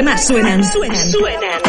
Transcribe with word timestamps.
que 0.00 0.04
más 0.04 0.26
suenan. 0.26 0.64
Suenan. 0.64 1.10
Suenan. 1.10 1.60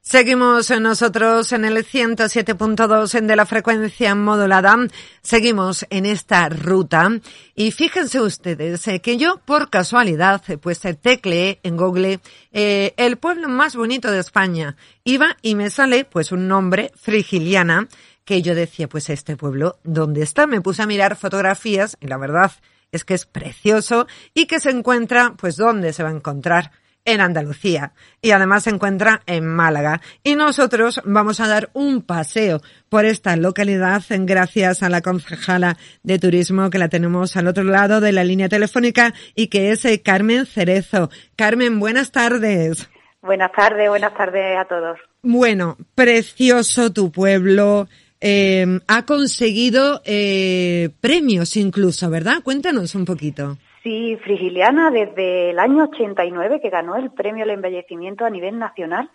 Seguimos 0.00 0.68
nosotros 0.80 1.52
en 1.52 1.64
el 1.64 1.86
107.2 1.86 3.14
en 3.14 3.28
de 3.28 3.36
la 3.36 3.46
frecuencia 3.46 4.16
modulada. 4.16 4.76
Seguimos 5.22 5.86
en 5.90 6.06
esta 6.06 6.48
ruta. 6.48 7.08
Y 7.54 7.70
fíjense 7.70 8.20
ustedes 8.20 8.88
eh, 8.88 8.98
que 8.98 9.16
yo, 9.16 9.40
por 9.44 9.70
casualidad, 9.70 10.42
eh, 10.48 10.58
pues 10.58 10.84
eh, 10.84 10.94
tecleé 10.94 11.60
en 11.62 11.76
Google 11.76 12.18
el 12.50 13.16
pueblo 13.18 13.48
más 13.48 13.76
bonito 13.76 14.10
de 14.10 14.18
España. 14.18 14.74
Iba 15.04 15.36
y 15.40 15.54
me 15.54 15.70
sale 15.70 16.04
pues 16.04 16.32
un 16.32 16.48
nombre, 16.48 16.90
Frigiliana, 16.96 17.86
que 18.24 18.42
yo 18.42 18.56
decía, 18.56 18.88
pues 18.88 19.08
este 19.08 19.36
pueblo, 19.36 19.78
¿dónde 19.84 20.22
está? 20.22 20.48
Me 20.48 20.60
puse 20.60 20.82
a 20.82 20.86
mirar 20.86 21.14
fotografías 21.14 21.96
y 22.00 22.08
la 22.08 22.16
verdad 22.16 22.50
es 22.92 23.04
que 23.04 23.14
es 23.14 23.26
precioso 23.26 24.06
y 24.34 24.46
que 24.46 24.60
se 24.60 24.70
encuentra, 24.70 25.34
pues 25.38 25.56
¿dónde 25.56 25.92
se 25.92 26.02
va 26.02 26.10
a 26.10 26.14
encontrar? 26.14 26.72
en 27.04 27.20
Andalucía 27.20 27.92
y 28.20 28.32
además 28.32 28.64
se 28.64 28.70
encuentra 28.70 29.22
en 29.26 29.46
Málaga. 29.46 30.00
Y 30.22 30.34
nosotros 30.34 31.00
vamos 31.04 31.40
a 31.40 31.48
dar 31.48 31.70
un 31.72 32.02
paseo 32.02 32.60
por 32.88 33.04
esta 33.04 33.36
localidad 33.36 34.02
gracias 34.08 34.82
a 34.82 34.88
la 34.88 35.00
concejala 35.00 35.76
de 36.02 36.18
turismo 36.18 36.70
que 36.70 36.78
la 36.78 36.88
tenemos 36.88 37.36
al 37.36 37.48
otro 37.48 37.64
lado 37.64 38.00
de 38.00 38.12
la 38.12 38.24
línea 38.24 38.48
telefónica 38.48 39.14
y 39.34 39.48
que 39.48 39.72
es 39.72 39.84
eh, 39.84 40.02
Carmen 40.02 40.46
Cerezo. 40.46 41.10
Carmen, 41.36 41.80
buenas 41.80 42.12
tardes. 42.12 42.88
Buenas 43.22 43.52
tardes, 43.52 43.88
buenas 43.88 44.14
tardes 44.14 44.56
a 44.58 44.64
todos. 44.64 44.98
Bueno, 45.22 45.76
precioso 45.94 46.92
tu 46.92 47.12
pueblo. 47.12 47.88
Eh, 48.20 48.66
ha 48.86 49.06
conseguido 49.06 50.02
eh, 50.04 50.90
premios 51.00 51.56
incluso, 51.56 52.10
¿verdad? 52.10 52.42
Cuéntanos 52.44 52.94
un 52.94 53.04
poquito. 53.04 53.56
Sí, 53.82 54.18
Frigiliana 54.22 54.90
desde 54.90 55.50
el 55.50 55.58
año 55.58 55.84
89 55.84 56.60
que 56.60 56.68
ganó 56.68 56.96
el 56.96 57.10
premio 57.12 57.44
al 57.44 57.50
embellecimiento 57.50 58.26
a 58.26 58.30
nivel 58.30 58.58
nacional. 58.58 59.10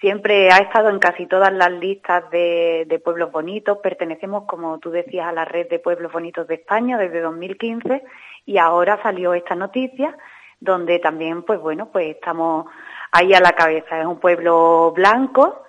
Siempre 0.00 0.50
ha 0.50 0.58
estado 0.58 0.90
en 0.90 0.98
casi 0.98 1.26
todas 1.26 1.52
las 1.52 1.70
listas 1.72 2.28
de, 2.30 2.84
de, 2.88 2.98
pueblos 2.98 3.30
bonitos. 3.30 3.78
Pertenecemos, 3.78 4.44
como 4.46 4.78
tú 4.78 4.90
decías, 4.90 5.26
a 5.26 5.32
la 5.32 5.44
red 5.44 5.68
de 5.68 5.78
pueblos 5.78 6.12
bonitos 6.12 6.46
de 6.48 6.54
España 6.54 6.98
desde 6.98 7.20
2015 7.20 8.02
y 8.46 8.58
ahora 8.58 9.00
salió 9.02 9.34
esta 9.34 9.54
noticia 9.54 10.16
donde 10.60 10.98
también, 10.98 11.42
pues 11.42 11.60
bueno, 11.60 11.88
pues 11.92 12.16
estamos 12.16 12.66
ahí 13.12 13.32
a 13.34 13.40
la 13.40 13.52
cabeza. 13.52 14.00
Es 14.00 14.06
un 14.06 14.18
pueblo 14.18 14.92
blanco 14.94 15.64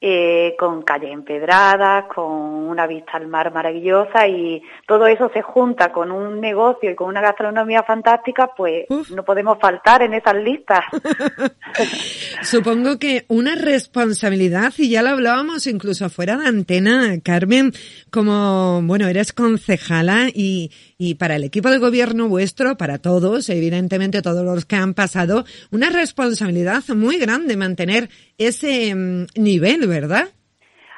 eh, 0.00 0.54
con 0.56 0.82
calles 0.82 1.12
empedradas, 1.12 2.04
con 2.14 2.30
una 2.30 2.86
vista 2.86 3.12
al 3.14 3.26
mar 3.26 3.52
maravillosa 3.52 4.28
y 4.28 4.62
todo 4.86 5.08
eso 5.08 5.28
se 5.34 5.42
junta 5.42 5.90
con 5.90 6.12
un 6.12 6.40
negocio 6.40 6.90
y 6.90 6.94
con 6.94 7.08
una 7.08 7.20
gastronomía 7.20 7.82
fantástica, 7.82 8.50
pues 8.56 8.86
Uf. 8.88 9.10
no 9.10 9.24
podemos 9.24 9.58
faltar 9.60 10.02
en 10.02 10.14
esas 10.14 10.36
listas. 10.36 10.84
Supongo 12.42 12.98
que 13.00 13.24
una 13.26 13.56
responsabilidad, 13.56 14.72
y 14.78 14.88
ya 14.88 15.02
lo 15.02 15.08
hablábamos 15.10 15.66
incluso 15.66 16.08
fuera 16.10 16.36
de 16.36 16.46
antena, 16.46 17.18
Carmen, 17.24 17.72
como, 18.10 18.80
bueno, 18.82 19.08
eres 19.08 19.32
concejala 19.32 20.28
y, 20.32 20.70
y 20.98 21.14
para 21.14 21.36
el 21.36 21.44
equipo 21.44 21.70
de 21.70 21.78
gobierno 21.78 22.28
vuestro, 22.28 22.76
para 22.76 22.98
todos, 22.98 23.48
evidentemente 23.48 24.20
todos 24.20 24.44
los 24.44 24.66
que 24.66 24.74
han 24.74 24.94
pasado, 24.94 25.44
una 25.70 25.90
responsabilidad 25.90 26.82
muy 26.88 27.18
grande 27.18 27.56
mantener 27.56 28.08
ese 28.36 28.92
um, 28.92 29.26
nivel, 29.36 29.86
¿verdad? 29.86 30.28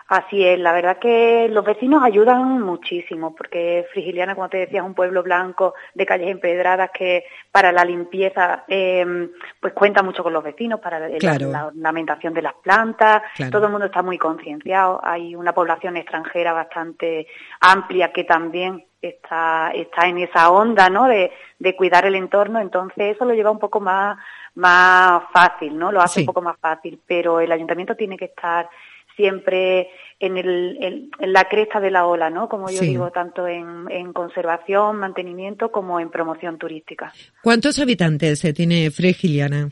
Así 0.08 0.44
es, 0.44 0.58
la 0.58 0.72
verdad 0.72 0.98
que 0.98 1.48
los 1.50 1.64
vecinos 1.64 2.02
ayudan 2.02 2.62
muchísimo, 2.62 3.32
porque 3.36 3.86
Frigiliana, 3.92 4.34
como 4.34 4.48
te 4.48 4.56
decía, 4.56 4.80
es 4.80 4.86
un 4.86 4.94
pueblo 4.94 5.22
blanco 5.22 5.74
de 5.94 6.04
calles 6.04 6.30
empedradas 6.30 6.90
que 6.92 7.24
para 7.52 7.70
la 7.70 7.84
limpieza 7.84 8.64
eh, 8.66 9.28
pues 9.60 9.72
cuenta 9.72 10.02
mucho 10.02 10.24
con 10.24 10.32
los 10.32 10.42
vecinos, 10.42 10.80
para 10.80 11.08
claro. 11.18 11.52
la, 11.52 11.58
la, 11.58 11.66
ornamentación 11.66 12.34
de 12.34 12.42
las 12.42 12.54
plantas, 12.54 13.22
claro. 13.36 13.52
todo 13.52 13.66
el 13.66 13.70
mundo 13.70 13.86
está 13.86 14.02
muy 14.02 14.18
concienciado, 14.18 14.98
hay 15.00 15.36
una 15.36 15.52
población 15.52 15.96
extranjera 15.96 16.54
bastante 16.54 17.28
amplia 17.60 18.12
que 18.12 18.24
también 18.24 18.84
está, 19.02 19.70
está 19.74 20.06
en 20.08 20.18
esa 20.18 20.50
onda, 20.50 20.88
¿no? 20.88 21.06
De, 21.08 21.30
de 21.58 21.76
cuidar 21.76 22.06
el 22.06 22.14
entorno, 22.14 22.60
entonces 22.60 23.16
eso 23.16 23.24
lo 23.24 23.34
lleva 23.34 23.50
un 23.50 23.58
poco 23.58 23.80
más, 23.80 24.18
más 24.54 25.22
fácil, 25.32 25.76
¿no? 25.78 25.92
Lo 25.92 26.00
hace 26.00 26.14
sí. 26.14 26.20
un 26.20 26.26
poco 26.26 26.42
más 26.42 26.58
fácil, 26.58 27.00
pero 27.06 27.40
el 27.40 27.52
ayuntamiento 27.52 27.94
tiene 27.94 28.16
que 28.16 28.26
estar 28.26 28.68
siempre 29.16 29.90
en, 30.18 30.36
el, 30.38 30.78
en, 30.80 31.10
en, 31.18 31.32
la 31.32 31.44
cresta 31.44 31.80
de 31.80 31.90
la 31.90 32.06
ola, 32.06 32.30
¿no? 32.30 32.48
Como 32.48 32.70
yo 32.70 32.78
sí. 32.78 32.86
digo, 32.86 33.10
tanto 33.10 33.46
en, 33.46 33.90
en, 33.90 34.12
conservación, 34.12 34.96
mantenimiento, 34.96 35.70
como 35.70 36.00
en 36.00 36.10
promoción 36.10 36.58
turística. 36.58 37.12
¿Cuántos 37.42 37.78
habitantes 37.78 38.40
tiene 38.54 38.90
Fregiliana? 38.90 39.70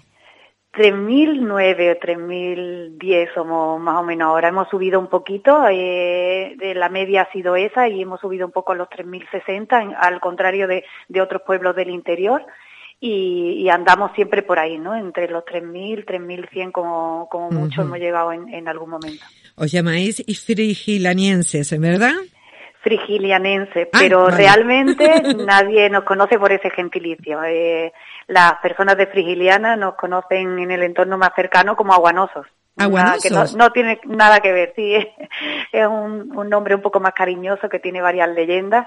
3.009 0.72 1.96
o 1.96 2.00
3.010 2.00 3.34
somos 3.34 3.80
más 3.80 4.00
o 4.00 4.02
menos 4.02 4.28
ahora. 4.28 4.48
Hemos 4.48 4.68
subido 4.68 5.00
un 5.00 5.08
poquito, 5.08 5.66
eh, 5.68 6.54
de 6.56 6.74
la 6.74 6.88
media 6.88 7.22
ha 7.22 7.32
sido 7.32 7.56
esa 7.56 7.88
y 7.88 8.02
hemos 8.02 8.20
subido 8.20 8.46
un 8.46 8.52
poco 8.52 8.72
a 8.72 8.76
los 8.76 8.88
3.060, 8.88 9.96
al 9.98 10.20
contrario 10.20 10.68
de, 10.68 10.84
de 11.08 11.20
otros 11.20 11.42
pueblos 11.42 11.74
del 11.74 11.90
interior 11.90 12.44
y, 13.00 13.62
y, 13.62 13.68
andamos 13.68 14.10
siempre 14.14 14.42
por 14.42 14.58
ahí, 14.58 14.76
¿no? 14.76 14.96
Entre 14.96 15.28
los 15.28 15.44
3.000, 15.44 16.04
3.100 16.04 16.72
como, 16.72 17.28
como 17.30 17.50
mucho 17.50 17.80
uh 17.80 17.84
-huh. 17.84 17.86
hemos 17.86 17.98
llegado 17.98 18.32
en, 18.32 18.48
en, 18.48 18.66
algún 18.66 18.90
momento. 18.90 19.24
Os 19.54 19.70
llamáis 19.70 20.24
frigilanienses, 20.44 21.78
¿verdad? 21.78 22.14
Frigilianense, 22.88 23.86
pero 23.92 24.28
realmente 24.28 25.22
nadie 25.46 25.90
nos 25.90 26.04
conoce 26.04 26.38
por 26.38 26.52
ese 26.52 26.70
gentilicio. 26.70 27.42
Eh, 27.44 27.92
las 28.28 28.54
personas 28.62 28.96
de 28.96 29.06
Frigiliana 29.06 29.76
nos 29.76 29.94
conocen 29.94 30.58
en 30.58 30.70
el 30.70 30.82
entorno 30.82 31.18
más 31.18 31.32
cercano 31.36 31.76
como 31.76 31.92
aguanosos. 31.92 32.46
Aguanosos. 32.78 33.22
Que 33.22 33.30
no, 33.30 33.44
no, 33.64 33.72
tiene 33.72 34.00
nada 34.06 34.40
que 34.40 34.52
ver, 34.52 34.72
sí, 34.74 34.94
es 35.72 35.86
un, 35.86 36.32
un 36.34 36.48
nombre 36.48 36.74
un 36.74 36.80
poco 36.80 36.98
más 36.98 37.12
cariñoso 37.12 37.68
que 37.68 37.78
tiene 37.78 38.00
varias 38.00 38.30
leyendas 38.30 38.86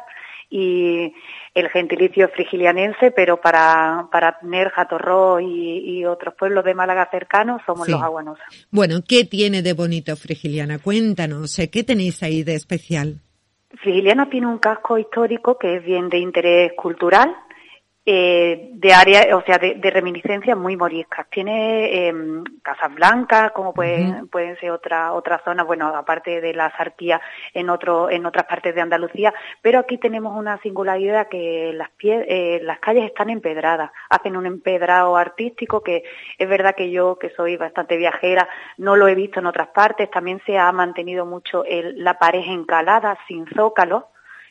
y 0.50 1.13
el 1.53 1.69
gentilicio 1.69 2.28
frigilianense, 2.29 3.11
pero 3.11 3.40
para, 3.40 4.07
para 4.11 4.40
Nerja, 4.41 4.88
Torró 4.88 5.40
y, 5.40 6.00
y, 6.00 6.06
otros 6.06 6.34
pueblos 6.34 6.66
de 6.66 6.73
Málaga 6.73 7.07
cercanos 7.09 7.61
somos 7.66 7.85
sí. 7.85 7.91
los 7.91 8.01
aguanosos. 8.01 8.44
Bueno, 8.72 9.01
¿qué 9.07 9.25
tiene 9.25 9.61
de 9.61 9.73
bonito 9.73 10.16
Frigiliana? 10.17 10.79
Cuéntanos, 10.79 11.56
¿qué 11.72 11.84
tenéis 11.84 12.22
ahí 12.23 12.44
de 12.44 12.56
especial? 12.56 13.22
Frigiliana 13.78 14.30
tiene 14.30 14.48
un 14.48 14.58
casco 14.58 14.98
histórico 14.98 15.58
que 15.58 15.78
es 15.78 15.84
bien 15.84 16.09
de 16.09 16.18
interés 16.18 16.74
cultural, 16.74 17.36
eh, 18.03 18.69
de 18.73 18.94
área, 18.94 19.35
o 19.35 19.44
sea, 19.44 19.59
de, 19.59 19.75
de, 19.75 19.91
reminiscencias 19.91 20.57
muy 20.57 20.75
moriscas. 20.75 21.28
Tiene 21.29 22.07
eh, 22.07 22.13
casas 22.63 22.95
blancas, 22.95 23.51
como 23.51 23.73
pueden, 23.73 24.09
uh 24.09 24.13
-huh. 24.22 24.29
pueden 24.29 24.57
ser 24.59 24.72
otras 24.72 25.12
otras 25.12 25.44
zonas, 25.44 25.67
bueno, 25.67 25.88
aparte 25.95 26.41
de 26.41 26.53
la 26.53 26.75
sarquía 26.78 27.22
en 27.53 27.69
otro, 27.69 28.09
en 28.09 28.25
otras 28.25 28.45
partes 28.47 28.73
de 28.73 28.81
Andalucía, 28.81 29.34
pero 29.61 29.78
aquí 29.78 30.00
tenemos 30.00 30.35
una 30.35 30.59
singularidad 30.61 31.28
que 31.28 31.73
las 31.75 31.91
pie, 31.91 32.25
eh, 32.28 32.59
las 32.63 32.79
calles 32.79 33.06
están 33.06 33.29
empedradas, 33.29 33.91
hacen 34.09 34.35
un 34.35 34.47
empedrado 34.47 35.16
artístico 35.16 35.81
que 35.81 36.03
es 36.40 36.50
verdad 36.50 36.75
que 36.75 36.90
yo, 36.90 37.17
que 37.19 37.29
soy 37.29 37.56
bastante 37.56 37.97
viajera, 37.97 38.50
no 38.78 38.95
lo 38.95 39.07
he 39.07 39.16
visto 39.16 39.40
en 39.40 39.45
otras 39.45 39.67
partes, 39.69 40.09
también 40.09 40.41
se 40.45 40.57
ha 40.57 40.72
mantenido 40.72 41.25
mucho 41.25 41.63
el, 41.66 42.03
la 42.03 42.17
pared 42.17 42.44
encalada, 42.47 43.17
sin 43.28 43.46
zócalo, 43.47 44.08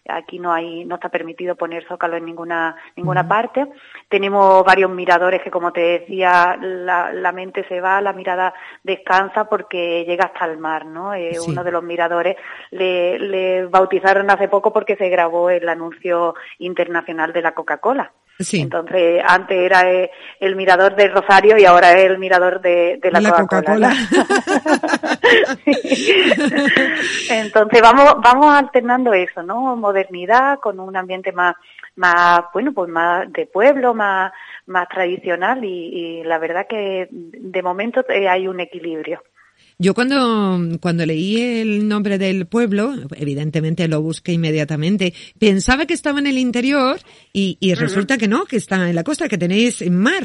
aquí 0.08 0.38
no 0.38 0.52
hay 0.52 0.84
no 0.84 0.96
está 0.96 1.08
permitido 1.08 1.56
poner 1.56 1.86
zócalo 1.86 2.16
en 2.16 2.24
ninguna 2.24 2.76
ninguna 2.96 3.20
uh 3.22 3.24
-huh. 3.24 3.28
parte 3.28 3.66
tenemos 4.08 4.64
varios 4.64 4.90
miradores 4.90 5.42
que 5.42 5.50
como 5.50 5.72
te 5.72 5.80
decía 5.80 6.56
la, 6.60 7.12
la, 7.12 7.32
mente 7.32 7.64
se 7.68 7.80
va 7.80 8.00
la 8.00 8.12
mirada 8.12 8.54
descansa 8.82 9.44
porque 9.44 10.04
llega 10.04 10.26
hasta 10.26 10.46
el 10.46 10.58
mar 10.58 10.86
no 10.86 11.14
eh, 11.14 11.34
sí. 11.34 11.50
uno 11.50 11.62
de 11.62 11.72
los 11.72 11.82
miradores 11.82 12.36
le, 12.70 13.18
le 13.18 13.66
bautizaron 13.66 14.30
hace 14.30 14.48
poco 14.48 14.72
porque 14.72 14.96
se 14.96 15.08
grabó 15.08 15.50
el 15.50 15.68
anuncio 15.68 16.34
internacional 16.58 17.32
de 17.32 17.42
la 17.42 17.52
Coca 17.52 17.78
Cola 17.78 18.12
Sí. 18.40 18.62
Entonces, 18.62 19.22
antes 19.26 19.56
era 19.58 19.90
eh, 19.90 20.10
el 20.40 20.56
mirador 20.56 20.96
de 20.96 21.08
Rosario 21.08 21.58
y 21.58 21.64
ahora 21.66 21.92
es 21.92 22.06
el 22.06 22.18
mirador 22.18 22.60
de, 22.60 22.98
de 23.00 23.10
la, 23.10 23.20
la 23.20 23.32
Coca-Cola. 23.32 23.92
Coca 24.08 25.18
Entonces, 27.30 27.82
vamos, 27.82 28.14
vamos 28.22 28.54
alternando 28.54 29.12
eso, 29.12 29.42
¿no? 29.42 29.76
Modernidad 29.76 30.58
con 30.58 30.80
un 30.80 30.96
ambiente 30.96 31.32
más, 31.32 31.54
más, 31.96 32.40
bueno, 32.54 32.72
pues 32.72 32.88
más 32.88 33.30
de 33.32 33.46
pueblo, 33.46 33.92
más, 33.92 34.32
más 34.66 34.88
tradicional 34.88 35.62
y, 35.62 35.68
y 35.68 36.24
la 36.24 36.38
verdad 36.38 36.66
que 36.66 37.08
de 37.10 37.62
momento 37.62 38.04
eh, 38.08 38.28
hay 38.28 38.48
un 38.48 38.60
equilibrio. 38.60 39.22
Yo 39.82 39.94
cuando, 39.94 40.78
cuando 40.78 41.06
leí 41.06 41.40
el 41.62 41.88
nombre 41.88 42.18
del 42.18 42.46
pueblo, 42.46 42.92
evidentemente 43.16 43.88
lo 43.88 44.02
busqué 44.02 44.32
inmediatamente, 44.32 45.14
pensaba 45.38 45.86
que 45.86 45.94
estaba 45.94 46.18
en 46.18 46.26
el 46.26 46.36
interior 46.36 46.98
y, 47.32 47.56
y 47.60 47.72
resulta 47.72 48.12
uh 48.12 48.16
-huh. 48.18 48.20
que 48.20 48.28
no, 48.28 48.44
que 48.44 48.56
está 48.56 48.90
en 48.90 48.94
la 48.94 49.04
costa, 49.04 49.26
que 49.26 49.38
tenéis 49.38 49.80
mar. 49.90 50.24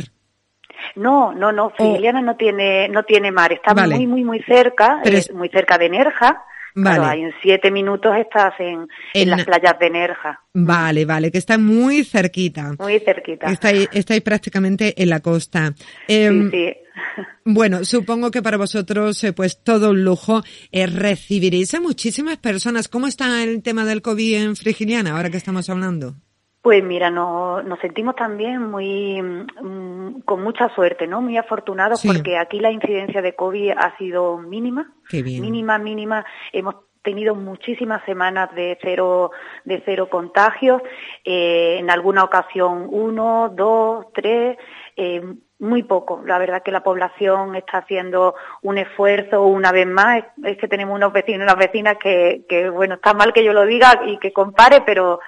No, 0.97 1.31
no, 1.31 1.53
no, 1.53 1.69
Frigiliana 1.69 2.19
oh. 2.19 2.23
no 2.23 2.35
tiene, 2.35 2.89
no 2.89 3.03
tiene 3.03 3.31
mar, 3.31 3.53
está 3.53 3.73
vale. 3.73 3.95
muy, 3.95 4.07
muy, 4.07 4.23
muy 4.25 4.41
cerca, 4.43 4.99
Pero 5.01 5.17
es... 5.19 5.31
muy 5.31 5.47
cerca 5.47 5.77
de 5.77 5.89
Nerja, 5.89 6.43
Vale. 6.75 6.98
Claro, 7.00 7.19
en 7.22 7.33
siete 7.42 7.72
minutos 7.72 8.13
estás 8.18 8.54
en, 8.60 8.80
en, 8.81 8.88
En- 9.13 9.30
las 9.30 9.45
playas 9.45 9.80
de 9.80 9.89
Nerja, 9.89 10.42
Vale, 10.54 11.06
vale, 11.06 11.31
que 11.31 11.38
está 11.38 11.57
muy 11.57 12.04
cerquita. 12.04 12.74
muy 12.80 13.00
cerquita. 13.00 13.48
Estáis, 13.48 13.88
estáis 13.94 14.22
prácticamente 14.22 15.01
en 15.01 15.10
la 15.10 15.19
costa. 15.22 15.74
Sí, 15.77 15.86
Em, 16.07 16.51
sí. 16.51 16.74
Bueno, 17.45 17.86
supongo 17.86 18.31
que 18.31 18.42
para 18.42 18.57
vosotros, 18.57 19.24
eh, 19.24 19.31
pues 19.33 19.62
todo 19.63 19.92
un 19.92 20.04
lujo. 20.04 20.44
Eh, 20.72 20.88
recibiréis 20.88 21.74
a 21.75 21.80
muchísimas 21.80 22.38
personas. 22.38 22.88
¿Cómo 22.88 23.06
está 23.07 23.44
el 23.44 23.62
tema 23.62 23.86
del 23.86 24.01
COVID 24.01 24.36
en 24.36 24.56
Frigiliana, 24.56 25.16
ahora 25.16 25.30
que 25.30 25.38
estamos 25.38 25.69
hablando? 25.69 26.16
Pues 26.65 26.83
mira, 26.83 27.12
no- 27.12 27.62
nos 27.62 27.77
sentimos 27.77 28.15
también 28.15 28.71
muy 28.71 29.21
mm, 29.21 30.21
con 30.21 30.41
mucha 30.41 30.67
suerte, 30.69 31.06
¿no? 31.06 31.21
Muy 31.21 31.38
afortunados 31.38 32.00
Sí. 32.00 32.07
porque 32.07 32.39
aquí 32.39 32.59
la 32.59 32.71
incidencia 32.71 33.21
de 33.21 33.35
COVID 33.35 33.73
ha 33.77 33.95
sido 34.00 34.39
mínima, 34.39 34.91
Qué 35.07 35.21
bien. 35.21 35.44
mínima, 35.44 35.77
mínima. 35.77 36.25
Hemos 36.51 36.73
tenido 37.03 37.35
muchísimas 37.35 38.03
semanas 38.06 38.50
de 38.56 38.79
cero 38.81 39.29
de 39.63 39.83
cero 39.85 40.09
contagios, 40.09 40.81
eh, 41.23 41.77
en 41.79 41.91
alguna 41.91 42.23
ocasión 42.23 42.88
uno, 42.89 43.51
dos, 43.53 44.07
tres, 44.15 44.57
eh, 44.97 45.21
muy 45.59 45.83
poco. 45.83 46.23
La 46.25 46.39
verdad 46.39 46.63
que 46.63 46.71
la 46.71 46.81
población 46.81 47.56
está 47.56 47.77
haciendo 47.77 48.33
un 48.63 48.79
esfuerzo 48.79 49.44
una 49.45 49.71
vez 49.71 49.85
más. 49.85 50.17
Es, 50.17 50.25
es 50.53 50.57
que 50.57 50.67
tenemos 50.67 50.95
unos 50.95 51.13
vecinos 51.13 51.41
y 51.41 51.44
unas 51.44 51.57
vecinas 51.57 51.97
que, 52.01 52.44
que, 52.50 52.71
bueno, 52.71 52.95
está 52.95 53.13
mal 53.13 53.33
que 53.33 53.44
yo 53.44 53.53
lo 53.53 53.67
diga 53.67 54.01
y 54.07 54.17
que 54.17 54.33
compare, 54.33 54.81
pero 54.83 55.19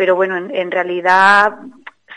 pero 0.00 0.16
bueno, 0.16 0.34
en, 0.38 0.50
en 0.56 0.70
realidad 0.70 1.58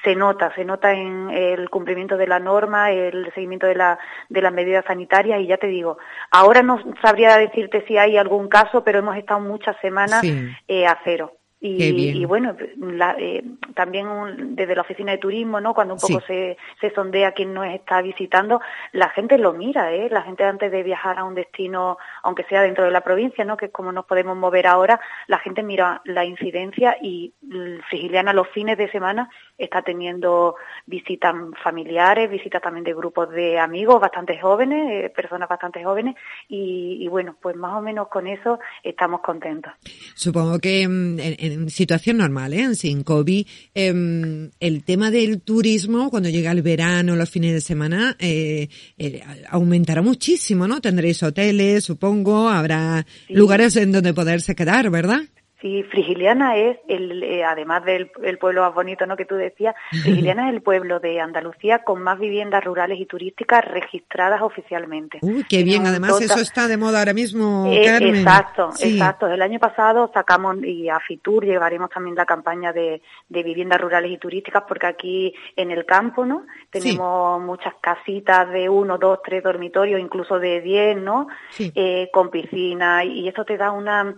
se 0.05 0.15
nota, 0.15 0.55
se 0.55 0.63
nota 0.63 0.93
en 0.93 1.29
el 1.31 1.69
cumplimiento 1.69 2.15
de 2.15 2.27
la 2.27 2.39
norma, 2.39 2.91
el 2.91 3.29
seguimiento 3.33 3.67
de, 3.67 3.75
la, 3.75 3.99
de 4.29 4.41
las 4.41 4.53
medidas 4.53 4.85
sanitarias 4.85 5.41
y 5.41 5.47
ya 5.47 5.57
te 5.57 5.67
digo, 5.67 5.97
ahora 6.31 6.63
no 6.63 6.79
sabría 7.01 7.37
decirte 7.37 7.83
si 7.85 7.97
hay 7.97 8.15
algún 8.15 8.47
caso, 8.47 8.85
pero 8.85 8.99
hemos 8.99 9.17
estado 9.17 9.41
muchas 9.41 9.75
semanas 9.81 10.21
Sí. 10.21 10.49
eh, 10.69 10.87
a 10.87 10.97
cero. 11.03 11.33
Y, 11.65 12.25
bueno, 12.25 12.57
la- 12.77 13.15
eh, 13.17 13.41
también 13.73 14.07
un- 14.07 14.53
desde 14.53 14.75
la 14.75 14.81
oficina 14.81 15.13
de 15.13 15.17
turismo, 15.17 15.61
¿no? 15.61 15.73
Cuando 15.73 15.93
un 15.93 15.99
poco 15.99 16.19
Sí. 16.19 16.25
se, 16.27 16.57
se 16.81 16.93
sondea 16.93 17.31
quién 17.31 17.53
nos 17.53 17.67
está 17.67 18.01
visitando, 18.01 18.59
la 18.91 19.07
gente 19.11 19.37
lo 19.37 19.53
mira, 19.53 19.93
¿eh? 19.93 20.09
La 20.11 20.23
gente 20.23 20.43
antes 20.43 20.69
de 20.73 20.83
viajar 20.83 21.17
a 21.19 21.23
un 21.23 21.35
destino, 21.35 21.97
aunque 22.21 22.43
sea 22.43 22.61
dentro 22.63 22.83
de 22.83 22.91
la 22.91 22.99
provincia, 22.99 23.45
¿no? 23.45 23.55
Que 23.55 23.67
es 23.67 23.71
como 23.71 23.93
nos 23.93 24.03
podemos 24.05 24.35
mover 24.35 24.67
ahora, 24.67 24.99
la 25.27 25.39
gente 25.39 25.63
mira 25.63 26.01
la 26.03 26.25
incidencia 26.25 26.97
y 27.01 27.31
mm, 27.41 27.79
Frigiliana 27.89 28.33
los 28.33 28.49
fines 28.49 28.77
de 28.77 28.91
semana 28.91 29.29
está 29.57 29.81
teniendo 29.83 30.55
visitas 30.85 31.33
familiares, 31.63 32.29
visitas 32.29 32.61
también 32.61 32.83
de 32.83 32.93
grupos 32.93 33.29
de 33.29 33.57
amigos 33.57 34.01
bastante 34.01 34.37
jóvenes, 34.37 35.05
eh, 35.05 35.09
personas 35.15 35.47
bastante 35.47 35.81
jóvenes 35.81 36.15
y, 36.49 36.97
y 36.99 37.07
bueno, 37.07 37.37
pues 37.41 37.55
más 37.55 37.73
o 37.77 37.81
menos 37.81 38.09
con 38.09 38.27
eso 38.27 38.59
estamos 38.83 39.21
contentos. 39.21 39.71
Supongo 40.15 40.59
que 40.59 40.85
mm, 40.87 41.19
en, 41.19 41.52
en 41.53 41.69
situación 41.69 42.17
normal, 42.17 42.53
¿eh? 42.53 42.75
sin 42.75 43.03
COVID, 43.03 43.45
em, 43.73 44.49
el 44.59 44.83
tema 44.83 45.11
del 45.11 45.41
turismo, 45.41 46.09
cuando 46.09 46.29
llega 46.29 46.51
el 46.51 46.61
verano, 46.61 47.15
los 47.15 47.29
fines 47.29 47.53
de 47.53 47.61
semana, 47.61 48.15
eh, 48.19 48.67
eh, 48.97 49.21
aumentará 49.49 50.01
muchísimo, 50.01 50.67
¿no? 50.67 50.81
Tendréis 50.81 51.23
hoteles, 51.23 51.83
supongo, 51.85 52.49
habrá 52.49 53.05
Sí. 53.27 53.33
lugares 53.33 53.75
en 53.75 53.91
donde 53.91 54.13
poderse 54.13 54.55
quedar, 54.55 54.89
¿verdad? 54.89 55.21
Sí, 55.63 55.81
Frigiliana 55.83 56.57
es, 56.57 56.77
el, 56.89 57.23
eh, 57.23 57.45
además 57.45 57.85
del 57.85 58.11
el 58.21 58.37
pueblo 58.37 58.63
más 58.63 58.73
bonito 58.73 59.05
¿no? 59.05 59.15
que 59.15 59.23
tú 59.23 59.35
decías, 59.35 59.73
Frigiliana 60.03 60.49
es 60.49 60.53
el 60.55 60.61
pueblo 60.61 60.99
de 60.99 61.21
Andalucía 61.21 61.85
con 61.85 62.03
más 62.03 62.19
viviendas 62.19 62.61
rurales 62.65 62.99
y 62.99 63.05
turísticas 63.05 63.63
registradas 63.63 64.41
oficialmente. 64.41 65.19
Uy, 65.21 65.45
qué 65.49 65.63
bien. 65.63 65.87
Además, 65.87 66.19
eso 66.19 66.41
está 66.41 66.67
de 66.67 66.75
moda 66.75 66.99
ahora 66.99 67.13
mismo, 67.13 67.65
Eh, 67.71 67.85
Carmen. 67.85 68.15
exacto, 68.17 68.71
Sí. 68.73 68.95
exacto. 68.97 69.27
El 69.27 69.41
año 69.41 69.57
pasado 69.57 70.11
sacamos 70.13 70.57
y 70.61 70.89
a 70.89 70.99
Fitur 70.99 71.45
llevaremos 71.45 71.89
también 71.89 72.17
la 72.17 72.25
campaña 72.25 72.73
de, 72.73 73.01
de 73.29 73.43
viviendas 73.43 73.79
rurales 73.79 74.11
y 74.11 74.17
turísticas 74.17 74.63
porque 74.67 74.87
aquí 74.87 75.33
en 75.55 75.71
el 75.71 75.85
campo, 75.85 76.25
¿no? 76.25 76.45
Tenemos 76.71 77.41
muchas 77.41 77.73
casitas 77.79 78.49
de 78.51 78.67
uno, 78.67 78.97
dos, 78.97 79.19
tres 79.23 79.41
dormitorios, 79.41 80.01
incluso 80.01 80.39
de 80.39 80.59
diez, 80.59 80.97
¿no? 80.97 81.27
Sí. 81.51 81.71
Eh, 81.73 82.09
con 82.11 82.29
piscina 82.29 83.05
y 83.05 83.29
eso 83.29 83.45
te 83.45 83.55
da 83.55 83.71
una 83.71 84.13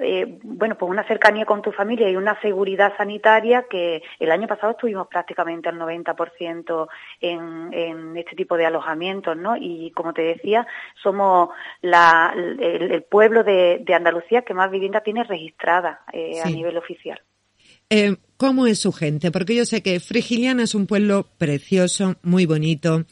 eh, 0.00 0.38
bueno, 0.42 0.76
pues 0.76 0.90
una 0.90 1.06
cercanía 1.06 1.44
con 1.44 1.62
tu 1.62 1.72
familia 1.72 2.08
y 2.08 2.16
una 2.16 2.40
seguridad 2.40 2.96
sanitaria 2.96 3.66
que 3.68 4.02
el 4.18 4.30
año 4.30 4.46
pasado 4.46 4.72
estuvimos 4.72 5.08
prácticamente 5.08 5.68
al 5.68 5.78
90% 5.78 6.88
en, 7.20 7.72
en 7.72 8.16
este 8.16 8.36
tipo 8.36 8.56
de 8.56 8.66
alojamientos, 8.66 9.36
¿no? 9.36 9.56
Y 9.56 9.90
como 9.92 10.12
te 10.12 10.22
decía, 10.22 10.66
somos 11.02 11.50
la, 11.82 12.32
el, 12.34 12.92
el 12.92 13.02
pueblo 13.02 13.44
de, 13.44 13.82
de 13.84 13.94
Andalucía 13.94 14.42
que 14.42 14.54
más 14.54 14.70
vivienda 14.70 15.00
tiene 15.00 15.24
registrada 15.24 16.00
eh, 16.12 16.40
a 16.42 16.48
nivel 16.48 16.76
oficial. 16.76 17.20
Eh, 17.90 18.16
¿Cómo 18.36 18.66
es 18.66 18.80
su 18.80 18.92
gente? 18.92 19.30
Porque 19.30 19.54
yo 19.54 19.64
sé 19.64 19.82
que 19.82 19.98
Frigiliana 20.00 20.62
es 20.62 20.74
un 20.74 20.86
pueblo 20.86 21.26
precioso, 21.38 22.16
muy 22.22 22.46
bonito. 22.46 23.04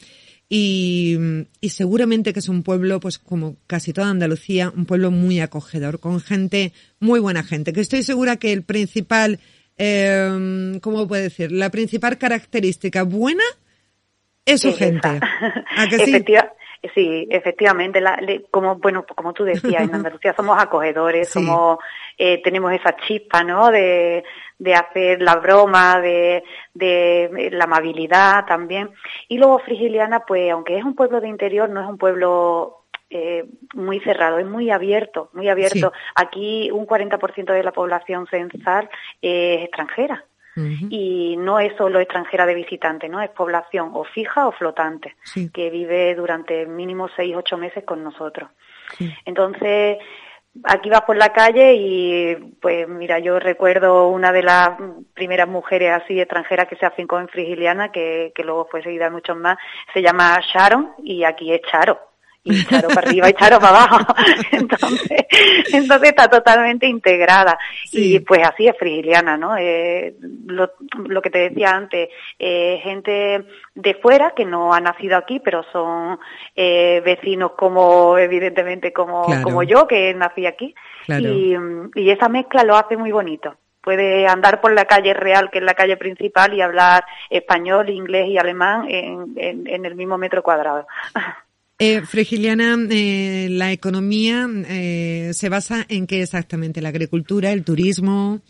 Y, 0.49 1.17
y 1.59 1.69
seguramente 1.69 2.31
que 2.31 2.39
es 2.39 2.47
un 2.47 2.63
pueblo, 2.63 2.99
pues 3.01 3.17
como 3.19 3.57
casi 3.67 3.91
toda 3.91 4.09
Andalucía, 4.09 4.71
un 4.75 4.85
pueblo 4.85 5.11
muy 5.11 5.41
acogedor, 5.41 5.99
con 5.99 6.21
gente, 6.21 6.71
muy 6.99 7.19
buena 7.19 7.43
gente, 7.43 7.73
que 7.73 7.81
estoy 7.81 8.01
segura 8.03 8.37
que 8.37 8.53
el 8.53 8.63
principal, 8.63 9.39
eh, 9.77 10.79
¿cómo 10.81 11.07
puedo 11.07 11.21
decir? 11.21 11.51
La 11.51 11.69
principal 11.69 12.17
característica 12.17 13.03
buena 13.03 13.43
es 14.45 14.61
su 14.61 14.73
gente. 14.73 15.07
esa. 15.17 15.65
¿A 15.77 15.87
que 15.89 15.97
sí? 16.05 16.11
Efectiva- 16.11 16.53
sí, 16.95 17.27
efectivamente, 17.29 17.99
la- 17.99 18.15
le- 18.21 18.43
como 18.49 18.77
bueno, 18.77 19.05
como 19.05 19.33
tú 19.33 19.43
decías, 19.43 19.83
en 19.83 19.93
Andalucía 19.95 20.33
somos 20.33 20.57
acogedores, 20.61 21.27
Sí. 21.27 21.33
somos, 21.33 21.79
eh, 22.17 22.41
tenemos 22.41 22.71
esa 22.71 22.95
chispa, 23.05 23.43
¿no? 23.43 23.69
De, 23.69 24.23
de 24.59 24.73
hacer 24.73 25.21
la 25.21 25.35
broma, 25.35 25.99
de, 26.01 26.43
de 26.73 27.49
la 27.51 27.65
amabilidad 27.65 28.45
también. 28.45 28.89
Y 29.27 29.37
luego 29.37 29.59
Frigiliana, 29.59 30.21
pues, 30.21 30.51
aunque 30.51 30.77
es 30.77 30.83
un 30.83 30.95
pueblo 30.95 31.21
de 31.21 31.27
interior, 31.27 31.69
no 31.69 31.81
es 31.81 31.87
un 31.87 31.97
pueblo 31.97 32.83
eh, 33.09 33.45
muy 33.73 33.99
cerrado, 34.01 34.37
es 34.39 34.45
muy 34.45 34.69
abierto, 34.69 35.29
muy 35.33 35.47
abierto. 35.47 35.93
Sí. 35.93 35.99
Aquí 36.15 36.71
un 36.71 36.85
40% 36.85 37.53
de 37.53 37.63
la 37.63 37.71
población 37.71 38.27
censal 38.27 38.89
es 39.21 39.63
extranjera 39.63 40.25
y 40.89 41.35
no 41.37 41.59
es 41.59 41.71
solo 41.77 41.99
extranjera 41.99 42.47
de 42.47 42.55
visitante, 42.55 43.07
¿no? 43.07 43.21
Es 43.21 43.29
población 43.29 43.91
o 43.93 44.03
fija 44.03 44.47
o 44.47 44.51
flotante 44.51 45.15
Sí. 45.21 45.51
que 45.51 45.69
vive 45.69 46.15
durante 46.15 46.65
mínimo 46.65 47.09
seis, 47.15 47.35
ocho 47.35 47.57
meses 47.57 47.83
con 47.83 48.03
nosotros. 48.03 48.49
Sí. 48.97 49.13
Entonces, 49.25 49.99
aquí 50.63 50.89
vas 50.89 51.01
por 51.01 51.17
la 51.17 51.33
calle 51.33 51.73
y, 51.75 52.35
pues 52.61 52.87
mira, 52.87 53.19
yo 53.19 53.39
recuerdo 53.39 54.09
una 54.09 54.31
de 54.31 54.43
las 54.43 54.71
primeras 55.13 55.47
mujeres 55.47 55.91
así 55.91 56.19
extranjeras 56.19 56.67
que 56.67 56.75
se 56.75 56.85
afincó 56.85 57.19
en 57.19 57.27
Frigiliana, 57.27 57.91
que, 57.91 58.31
que 58.35 58.43
luego 58.43 58.67
fue 58.69 58.83
seguida 58.83 59.09
muchos 59.09 59.37
más, 59.37 59.57
se 59.93 60.01
llama 60.01 60.39
Sharon 60.41 60.93
y 61.03 61.23
aquí 61.23 61.53
es 61.53 61.61
Charo. 61.61 62.06
Y 62.49 62.65
Charo 62.65 62.87
para 62.89 63.07
arriba 63.07 63.29
y 63.29 63.33
Charo 63.33 63.59
para 63.59 63.83
abajo. 63.83 64.13
Entonces, 64.51 65.25
entonces 65.73 66.09
está 66.09 66.29
totalmente 66.29 66.87
integrada. 66.87 67.57
Sí. 67.85 68.15
Y 68.15 68.19
pues 68.19 68.41
así 68.47 68.67
es 68.67 68.75
Frigiliana, 68.77 69.37
¿no? 69.37 69.55
Eh, 69.57 70.15
lo, 70.45 70.71
lo 71.05 71.21
que 71.21 71.29
te 71.29 71.39
decía 71.49 71.71
antes, 71.71 72.09
eh, 72.39 72.79
gente 72.83 73.43
de 73.75 73.93
fuera 73.95 74.31
que 74.35 74.45
no 74.45 74.73
ha 74.73 74.79
nacido 74.79 75.17
aquí, 75.17 75.39
pero 75.39 75.63
son 75.71 76.19
eh, 76.55 77.01
vecinos 77.05 77.51
como, 77.57 78.17
evidentemente, 78.17 78.91
como, 78.93 79.25
Claro. 79.25 79.43
como 79.43 79.63
yo, 79.63 79.87
que 79.87 80.13
nací 80.13 80.45
aquí. 80.45 80.73
Claro. 81.05 81.23
Y, 81.29 81.55
y 81.95 82.09
esa 82.09 82.29
mezcla 82.29 82.63
lo 82.63 82.75
hace 82.75 82.97
muy 82.97 83.11
bonito. 83.11 83.55
Puede 83.81 84.27
andar 84.27 84.59
por 84.59 84.73
la 84.73 84.83
calle 84.85 85.13
real, 85.13 85.49
que 85.49 85.59
es 85.59 85.63
la 85.63 85.73
calle 85.73 85.95
principal, 85.95 86.53
y 86.53 86.61
hablar 86.61 87.05
español, 87.29 87.89
inglés 87.89 88.27
y 88.27 88.37
alemán 88.37 88.85
en, 88.89 89.33
en, 89.37 89.65
en 89.67 89.85
el 89.85 89.95
mismo 89.95 90.17
metro 90.17 90.43
cuadrado. 90.43 90.85
Eh, 91.79 92.01
Frigiliana, 92.01 92.75
eh, 92.89 93.49
la 93.51 93.71
economía 93.71 94.49
eh, 94.67 95.29
se 95.33 95.47
basa 95.47 95.85
en 95.89 96.07
qué 96.07 96.23
exactamente? 96.23 96.81
¿La 96.81 96.89
agricultura, 96.89 97.51
el 97.51 97.63
turismo? 97.63 98.41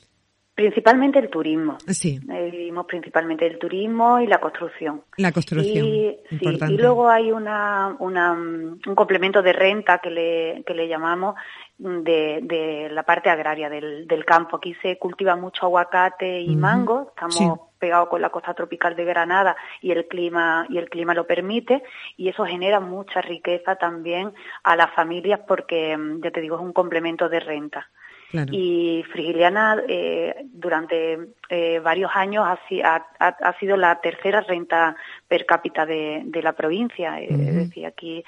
Principalmente 0.58 1.20
el 1.20 1.30
turismo. 1.30 1.78
Sí, 1.86 2.20
Eh, 2.34 2.50
vivimos 2.52 2.88
principalmente 2.88 3.46
el 3.46 3.60
turismo 3.60 4.20
y 4.20 4.26
la 4.26 4.40
construcción. 4.40 5.04
la 5.18 5.32
construcción. 5.32 5.86
Y, 5.86 6.18
sí, 6.32 6.40
y 6.70 6.78
luego 6.78 7.08
hay 7.10 7.32
una, 7.32 7.96
una, 8.00 8.32
un 8.32 8.80
complemento 8.96 9.44
de 9.44 9.54
renta 9.54 10.00
que 10.00 10.10
le, 10.10 10.64
que 10.66 10.74
le 10.74 10.88
llamamos 10.88 11.36
de, 11.78 12.40
de 12.42 12.90
la 12.92 13.04
parte 13.04 13.30
agraria 13.30 13.70
del, 13.70 14.08
del 14.08 14.26
campo. 14.26 14.58
Aquí 14.58 14.74
se 14.82 14.98
cultiva 14.98 15.36
mucho 15.36 15.68
aguacate 15.68 16.42
y 16.42 16.56
mango. 16.56 17.10
Estamos 17.10 17.36
Sí. 17.36 17.48
pegados 17.78 18.10
con 18.10 18.20
la 18.24 18.32
costa 18.32 18.56
tropical 18.56 18.96
de 18.96 19.06
Granada 19.06 19.56
y 19.84 19.92
el 19.92 20.08
clima 20.08 20.66
y 20.70 20.80
el 20.80 20.90
clima 20.90 21.14
lo 21.14 21.28
permite 21.28 21.84
y 22.18 22.30
eso 22.30 22.44
genera 22.46 22.80
mucha 22.80 23.22
riqueza 23.22 23.76
también 23.76 24.34
a 24.64 24.76
las 24.76 24.90
familias 24.96 25.42
porque 25.48 25.96
ya 26.24 26.32
te 26.32 26.42
digo 26.42 26.56
es 26.56 26.64
un 26.64 26.74
complemento 26.74 27.30
de 27.30 27.40
renta. 27.42 27.88
Claro. 28.30 28.50
Y 28.52 29.04
Frigiliana 29.12 29.82
eh, 29.88 30.36
durante 30.46 31.18
eh, 31.50 31.80
varios 31.80 32.12
años 32.14 32.44
ha, 32.46 32.60
si- 32.68 32.82
ha- 32.82 33.08
ha- 33.20 33.38
ha 33.42 33.60
sido 33.60 33.78
la 33.78 34.02
tercera 34.02 34.42
renta 34.42 34.96
per 35.28 35.46
cápita 35.46 35.86
de, 35.86 36.24
de 36.26 36.42
la 36.42 36.52
provincia. 36.54 37.12
Ujú. 37.14 37.42
Es 37.42 37.56
decir, 37.56 37.86
aquí 37.86 38.24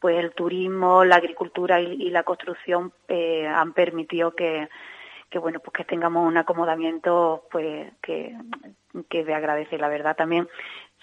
pues 0.00 0.16
el 0.18 0.32
turismo, 0.32 1.04
la 1.04 1.16
agricultura 1.16 1.80
y, 1.80 2.08
la 2.10 2.22
construcción 2.22 2.92
eh, 3.08 3.46
han 3.46 3.72
permitido 3.72 4.34
que, 4.34 4.68
que 5.28 5.38
bueno 5.40 5.58
pues 5.60 5.72
que 5.74 5.84
tengamos 5.84 6.26
un 6.26 6.36
acomodamiento 6.36 7.48
pues 7.50 7.92
que, 8.00 8.36
que 9.08 9.24
de 9.24 9.34
agradecer 9.34 9.80
la 9.80 9.88
verdad 9.88 10.14
también 10.16 10.48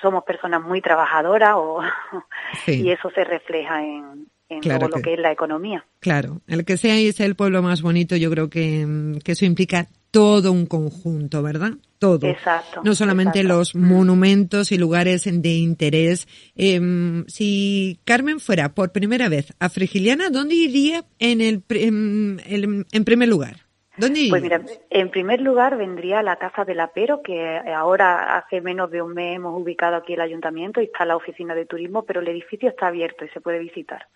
somos 0.01 0.23
personas 0.23 0.61
muy 0.61 0.81
trabajadoras 0.81 1.55
o, 1.55 1.81
y 2.67 2.89
eso 2.89 3.09
se 3.11 3.25
refleja 3.25 3.83
en, 3.83 4.27
en 4.49 4.61
todo 4.61 4.87
lo 4.89 5.01
que, 5.01 5.13
es 5.13 5.19
la 5.19 5.31
economía. 5.31 5.85
Claro, 5.99 6.41
el 6.47 6.65
que 6.65 6.77
sea 6.77 6.99
y 6.99 7.11
sea 7.11 7.25
el 7.25 7.35
pueblo 7.35 7.61
más 7.61 7.81
bonito, 7.81 8.15
yo 8.15 8.29
creo 8.31 8.49
que, 8.49 9.19
que 9.23 9.31
eso 9.33 9.45
implica 9.45 9.87
todo 10.11 10.51
un 10.51 10.65
conjunto, 10.65 11.43
¿verdad? 11.43 11.73
Todo. 11.99 12.27
Exacto. 12.27 12.81
No 12.83 12.95
solamente 12.95 13.43
los 13.43 13.75
monumentos 13.75 14.71
y 14.71 14.77
lugares 14.77 15.25
de 15.25 15.49
interés. 15.49 16.27
Eh, 16.55 17.23
si 17.27 17.99
Carmen 18.05 18.39
fuera 18.39 18.69
por 18.69 18.91
primera 18.91 19.29
vez 19.29 19.53
a 19.59 19.69
Frigiliana, 19.69 20.29
¿dónde 20.29 20.55
iría 20.55 21.05
en, 21.19 21.41
el, 21.41 21.63
en, 21.69 22.85
en 22.91 23.05
primer 23.05 23.29
lugar? 23.29 23.69
¿Dónde 23.99 24.27
Pues 24.29 24.41
mira, 24.41 24.61
en 24.89 25.11
primer 25.11 25.41
lugar 25.41 25.77
vendría 25.77 26.23
la 26.23 26.37
Casa 26.37 26.63
del 26.63 26.79
Apero, 26.79 27.21
que 27.21 27.59
ahora 27.75 28.37
hace 28.37 28.61
menos 28.61 28.89
de 28.89 29.01
un 29.01 29.13
mes 29.13 29.35
hemos 29.35 29.61
ubicado 29.61 29.97
aquí 29.97 30.13
el 30.13 30.21
ayuntamiento 30.21 30.79
y 30.79 30.85
está 30.85 31.03
la 31.03 31.17
oficina 31.17 31.53
de 31.53 31.65
turismo, 31.65 32.03
pero 32.03 32.21
el 32.21 32.29
edificio 32.29 32.69
está 32.69 32.87
abierto 32.87 33.25
y 33.25 33.29
se 33.29 33.41
puede 33.41 33.59
visitar. 33.59 34.07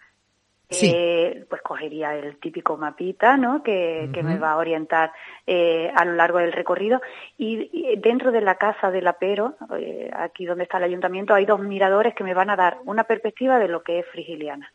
Eh, 0.82 1.46
pues 1.50 1.62
cogería 1.62 2.16
el 2.16 2.38
típico 2.38 2.78
mapita, 2.78 3.38
¿no? 3.38 3.62
Que, 3.64 4.10
me 4.24 4.38
va 4.38 4.54
a 4.54 4.58
orientar 4.58 5.12
eh, 5.46 5.92
a 5.94 6.06
lo 6.06 6.14
largo 6.14 6.40
del 6.40 6.52
recorrido. 6.52 7.02
Y, 7.38 7.98
dentro 7.98 8.32
de 8.32 8.42
la 8.42 8.56
casa 8.56 8.92
del 8.92 9.08
apero, 9.08 9.56
eh, 9.78 10.10
aquí 10.14 10.46
donde 10.46 10.64
está 10.64 10.78
el 10.78 10.86
ayuntamiento, 10.86 11.34
hay 11.34 11.46
dos 11.46 11.60
miradores 11.60 12.16
que 12.16 12.24
me 12.24 12.34
van 12.34 12.50
a 12.50 12.56
dar 12.56 12.78
una 12.86 13.04
perspectiva 13.04 13.60
de 13.60 13.68
lo 13.68 13.84
que 13.84 14.00
es 14.00 14.06
Frigiliana. 14.08 14.72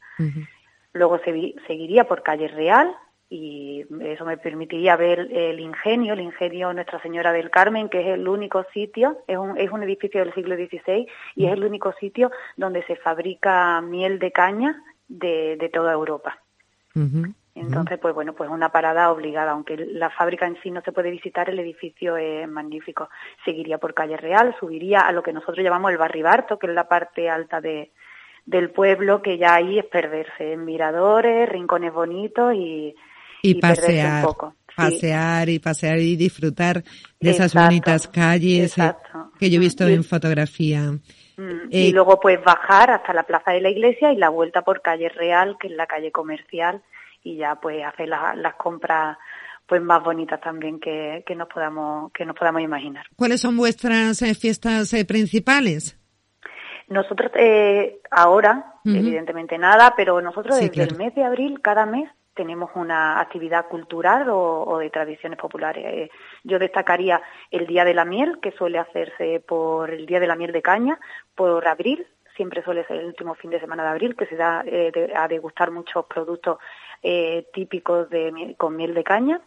Luego 0.92 1.18
seguiría 1.66 2.04
por 2.04 2.22
Calle 2.22 2.48
Real 2.48 2.94
y 3.30 3.84
eso 4.00 4.24
me 4.24 4.38
permitiría 4.38 4.96
ver 4.96 5.28
el 5.30 5.60
ingenio, 5.60 6.14
el 6.14 6.20
ingenio 6.20 6.72
Nuestra 6.72 7.00
Señora 7.02 7.32
del 7.32 7.50
Carmen, 7.50 7.88
que 7.88 8.00
es 8.00 8.06
el 8.06 8.26
único 8.26 8.64
sitio, 8.72 9.18
es 9.26 9.36
un, 9.36 9.58
es 9.58 9.70
un 9.70 9.82
edificio 9.82 10.24
del 10.24 10.32
siglo 10.32 10.56
XVI 10.56 11.06
y 11.36 11.46
es 11.46 11.52
el 11.52 11.62
único 11.62 11.92
sitio 12.00 12.30
donde 12.56 12.82
se 12.84 12.96
fabrica 12.96 13.80
miel 13.82 14.18
de 14.18 14.32
caña 14.32 14.82
de, 15.08 15.56
de 15.56 15.68
toda 15.68 15.92
Europa. 15.92 16.38
Entonces, 17.54 17.98
pues 18.00 18.14
bueno, 18.14 18.34
pues 18.34 18.50
una 18.50 18.70
parada 18.70 19.10
obligada, 19.10 19.52
aunque 19.52 19.76
la 19.76 20.10
fábrica 20.10 20.46
en 20.46 20.56
sí 20.62 20.70
no 20.70 20.80
se 20.82 20.92
puede 20.92 21.10
visitar, 21.10 21.50
el 21.50 21.58
edificio 21.58 22.16
es 22.16 22.48
magnífico. 22.48 23.08
Seguiría 23.44 23.78
por 23.78 23.94
Calle 23.94 24.16
Real, 24.16 24.54
subiría 24.58 25.00
a 25.00 25.12
lo 25.12 25.22
que 25.22 25.32
nosotros 25.32 25.64
llamamos 25.64 25.90
el 25.90 25.98
Barribarto, 25.98 26.58
que 26.58 26.68
es 26.68 26.72
la 26.72 26.88
parte 26.88 27.28
alta 27.28 27.60
de, 27.60 27.90
del 28.46 28.70
pueblo, 28.70 29.22
que 29.22 29.38
ya 29.38 29.54
ahí 29.54 29.78
es 29.78 29.86
perderse 29.86 30.52
en 30.52 30.64
miradores, 30.64 31.48
rincones 31.48 31.92
bonitos 31.92 32.54
y, 32.54 32.94
y, 33.42 33.54
pasear, 33.56 34.24
un 34.24 34.30
poco. 34.30 34.54
Pasear 34.74 35.48
y 35.48 35.58
pasear 35.58 35.98
y 35.98 36.16
disfrutar 36.16 36.82
de 37.20 37.30
esas 37.30 37.54
bonitas 37.54 38.06
calles 38.08 38.78
eh, 38.78 38.94
que 39.38 39.50
yo 39.50 39.56
he 39.56 39.60
visto 39.60 39.86
en 39.86 40.04
fotografía. 40.04 40.92
Mm, 41.38 41.68
y 41.70 41.88
eh, 41.88 41.92
luego 41.92 42.18
pues 42.18 42.42
bajar 42.42 42.90
hasta 42.90 43.14
la 43.14 43.22
plaza 43.22 43.52
de 43.52 43.60
la 43.60 43.70
iglesia 43.70 44.12
y 44.12 44.16
la 44.16 44.28
vuelta 44.28 44.62
por 44.62 44.82
calle 44.82 45.08
Real, 45.08 45.56
que 45.58 45.68
es 45.68 45.72
la 45.72 45.86
calle 45.86 46.10
comercial, 46.10 46.82
y 47.22 47.36
ya 47.36 47.54
pues 47.54 47.84
hacer 47.84 48.08
las 48.08 48.54
compras 48.56 49.16
pues 49.64 49.80
más 49.80 50.02
bonitas 50.02 50.40
también 50.40 50.80
que, 50.80 51.22
que 51.24 51.36
nos 51.36 51.46
podamos 51.48 52.10
que 52.12 52.24
nos 52.26 52.36
podamos 52.36 52.60
imaginar. 52.60 53.06
¿Cuáles 53.14 53.40
son 53.40 53.56
vuestras 53.56 54.20
eh, 54.22 54.34
fiestas 54.34 54.92
eh, 54.94 55.04
principales? 55.04 55.96
Nosotros 56.88 57.30
ahora, 58.10 58.74
evidentemente 58.82 59.58
nada, 59.58 59.92
pero 59.94 60.22
nosotros 60.22 60.58
desde 60.58 60.84
el 60.84 60.96
mes 60.96 61.14
de 61.14 61.22
abril, 61.22 61.60
cada 61.60 61.84
mes, 61.84 62.10
tenemos 62.38 62.70
una 62.76 63.18
actividad 63.18 63.66
cultural 63.66 64.28
o, 64.30 64.78
de 64.78 64.90
tradiciones 64.90 65.40
populares. 65.40 65.84
Eh, 65.84 66.10
yo 66.44 66.60
destacaría 66.60 67.20
el 67.50 67.66
Día 67.66 67.84
de 67.84 67.94
la 67.94 68.04
Miel, 68.04 68.38
que 68.40 68.52
suele 68.52 68.78
hacerse 68.78 69.40
por 69.40 69.90
el 69.90 70.06
Día 70.06 70.20
de 70.20 70.28
la 70.28 70.36
Miel 70.36 70.52
de 70.52 70.62
Caña, 70.62 71.00
por 71.34 71.66
abril, 71.66 72.06
siempre 72.36 72.62
suele 72.62 72.86
ser 72.86 72.98
el 72.98 73.06
último 73.06 73.34
fin 73.34 73.50
de 73.50 73.58
semana 73.58 73.82
de 73.82 73.88
abril, 73.88 74.14
que 74.14 74.26
se 74.26 74.36
da 74.36 74.62
eh, 74.64 75.12
a 75.16 75.26
degustar 75.26 75.72
muchos 75.72 76.06
productos 76.06 76.58
eh, 77.02 77.48
típicos 77.52 78.08
de, 78.08 78.54
con 78.56 78.76
miel 78.76 78.94
de 78.94 79.02
caña. 79.02 79.40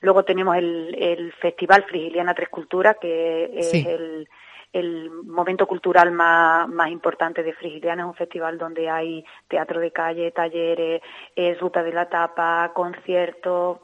Luego 0.00 0.24
tenemos 0.24 0.56
el, 0.56 1.34
Festival 1.40 1.82
Frigiliana 1.82 2.34
Tres 2.34 2.48
Culturas, 2.48 2.96
que 3.00 3.50
es 3.54 3.74
el 3.74 4.28
el 4.72 5.10
momento 5.10 5.66
cultural 5.66 6.12
más, 6.12 6.68
más 6.68 6.90
importante 6.90 7.42
de 7.42 7.52
Frigiliana 7.52 8.02
es 8.02 8.08
un 8.08 8.14
festival 8.14 8.58
donde 8.58 8.88
hay 8.88 9.24
teatro 9.48 9.80
de 9.80 9.90
calle, 9.90 10.30
talleres, 10.30 11.02
eh, 11.34 11.56
ruta 11.60 11.82
de 11.82 11.92
la 11.92 12.08
tapa, 12.08 12.70
conciertos. 12.72 13.78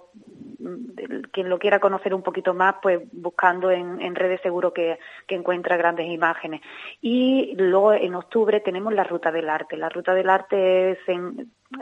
Mm, 0.59 1.23
quien 1.33 1.49
lo 1.49 1.59
quiera 1.59 1.81
conocer 1.81 2.14
un 2.14 2.23
poquito 2.23 2.55
más, 2.55 2.76
pues 2.81 3.00
buscando 3.12 3.71
en, 3.71 4.14
redes 4.14 4.40
seguro 4.40 4.73
que, 4.73 4.99
que, 5.26 5.35
encuentra 5.35 5.76
grandes 5.76 6.07
imágenes. 6.07 6.62
Y 7.02 7.55
luego 7.57 7.93
en 7.93 8.14
octubre 8.14 8.61
tenemos 8.61 8.95
la 8.95 9.05
Ruta 9.05 9.31
del 9.33 9.50
Arte. 9.50 9.76
La 9.76 9.88
Ruta 9.88 10.14
del 10.14 10.31
Arte 10.31 10.93
es 10.93 10.99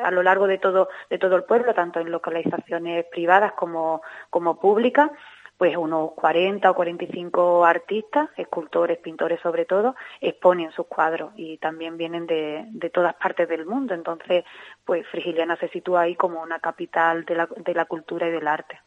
a 0.03 0.11
lo 0.11 0.23
largo 0.23 0.47
de 0.47 0.59
todo, 0.59 0.89
de 1.11 1.19
todo 1.19 1.37
el 1.37 1.45
pueblo, 1.45 1.75
tanto 1.75 2.01
en 2.01 2.11
localizaciones 2.11 3.05
privadas 3.07 3.53
como, 3.53 4.03
como 4.31 4.59
públicas 4.59 5.11
pues 5.57 5.77
unos 5.77 6.13
40 6.13 6.71
o 6.71 6.75
45 6.75 7.65
artistas, 7.65 8.29
escultores, 8.37 8.99
pintores 8.99 9.41
sobre 9.41 9.65
todo, 9.65 9.95
exponen 10.21 10.73
sus 10.73 10.87
cuadros 10.87 11.33
y 11.37 11.59
también 11.59 11.97
vienen 11.97 12.27
de, 12.27 12.65
de 12.71 12.91
todas 12.91 13.15
partes 13.15 13.49
del 13.49 13.67
mundo. 13.67 13.95
Entonces, 13.95 14.45
pues 14.85 15.07
Frigiliana 15.09 15.57
se 15.57 15.69
sitúa 15.69 16.03
ahí 16.03 16.17
como 16.17 16.43
una 16.43 16.59
capital 16.59 17.25
de 17.25 17.35
la, 17.35 17.49
de 17.57 17.75
la 17.75 17.85
cultura 17.85 18.29
y 18.29 18.33
del 18.33 18.49
arte. 18.49 18.81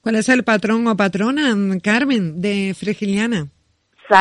¿Cuál 0.00 0.16
es 0.16 0.28
el 0.30 0.44
patrón 0.44 0.86
o 0.86 0.96
patrona, 0.96 1.54
Carmen, 1.82 2.40
de 2.40 2.74
Frigiliana? 2.74 3.48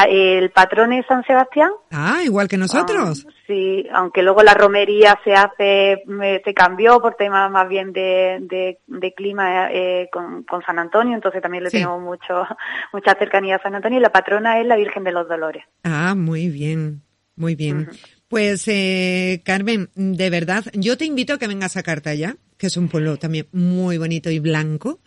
El 0.07 0.51
patrón 0.51 0.93
es 0.93 1.05
San 1.07 1.23
Sebastián. 1.23 1.71
Ah, 1.91 2.21
igual 2.23 2.47
que 2.47 2.57
nosotros. 2.57 3.25
Ah, 3.27 3.31
sí, 3.47 3.87
aunque 3.93 4.21
luego 4.21 4.43
la 4.43 4.53
romería 4.53 5.19
se 5.23 5.33
hace, 5.33 6.03
se 6.43 6.53
cambió 6.53 7.01
por 7.01 7.15
temas 7.15 7.49
más 7.51 7.67
bien 7.67 7.93
de, 7.93 8.77
de, 8.87 9.13
clima 9.13 9.71
eh, 9.71 10.09
con, 10.11 10.43
con, 10.43 10.61
San 10.63 10.79
Antonio, 10.79 11.15
entonces 11.15 11.41
también 11.41 11.63
le 11.63 11.69
tenemos 11.69 12.01
mucho, 12.01 12.45
mucha 12.93 13.15
cercanía 13.15 13.55
a 13.55 13.61
San 13.61 13.75
Antonio 13.75 13.99
y 13.99 14.01
la 14.01 14.11
patrona 14.11 14.59
es 14.59 14.67
la 14.67 14.75
Virgen 14.75 15.03
de 15.03 15.11
los 15.11 15.27
Dolores. 15.27 15.63
Ah, 15.83 16.15
muy 16.15 16.49
bien, 16.49 17.01
muy 17.35 17.55
bien. 17.55 17.89
Pues 18.29 18.67
eh, 18.67 19.41
Carmen, 19.43 19.89
de 19.95 20.29
verdad, 20.29 20.63
yo 20.73 20.97
te 20.97 21.05
invito 21.05 21.33
a 21.33 21.39
que 21.39 21.47
vengas 21.47 21.77
a 21.77 21.83
Cartaya, 21.83 22.35
que 22.59 22.67
es 22.67 22.77
un 22.77 22.87
pueblo 22.87 23.17
también 23.17 23.47
muy 23.53 23.97
bonito 23.97 24.29
y 24.29 24.37
blanco. 24.37 24.99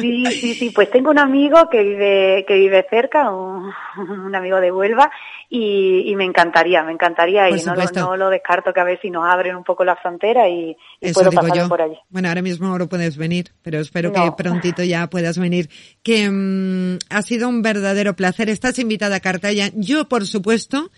Sí, 0.00 0.26
sí, 0.26 0.54
sí, 0.54 0.70
pues 0.74 0.90
tengo 0.90 1.10
un 1.10 1.20
amigo 1.20 1.68
que 1.70 1.82
vive, 1.84 2.44
que 2.48 2.54
vive 2.54 2.84
cerca, 2.90 3.30
un, 3.30 3.72
amigo 4.34 4.60
de 4.60 4.72
Huelva, 4.72 5.12
y, 5.48 6.12
me 6.16 6.24
encantaría, 6.24 6.82
me 6.82 6.90
encantaría, 6.90 7.48
y 7.50 7.62
no, 7.62 7.74
no, 7.94 8.16
lo 8.16 8.30
descarto 8.30 8.72
que 8.72 8.80
a 8.80 8.84
ver 8.84 8.98
si 9.00 9.10
nos 9.10 9.24
abren 9.24 9.54
un 9.54 9.62
poco 9.62 9.84
la 9.84 9.94
frontera 9.94 10.48
y, 10.48 10.76
puedo 11.12 11.30
pasar 11.30 11.68
por 11.68 11.82
allí. 11.82 11.98
Bueno, 12.08 12.28
ahora 12.28 12.42
mismo 12.42 12.76
no 12.76 12.88
puedes 12.88 13.16
venir, 13.16 13.52
pero 13.62 13.78
espero 13.78 14.12
que 14.12 14.32
prontito 14.36 14.82
ya 14.82 15.06
puedas 15.08 15.38
venir. 15.38 15.70
Que 16.02 16.28
mm, 16.28 16.98
ha 17.10 17.22
sido 17.22 17.48
un 17.48 17.62
verdadero 17.62 18.16
placer. 18.16 18.48
Estás 18.48 18.80
invitada 18.80 19.16
a 19.16 19.20
Cartaya. 19.20 19.70
Yo, 19.74 20.08
por 20.08 20.26
supuesto, 20.26 20.90